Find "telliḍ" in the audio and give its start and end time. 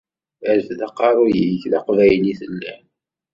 2.39-2.81